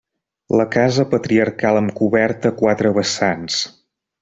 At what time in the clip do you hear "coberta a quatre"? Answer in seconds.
2.01-2.95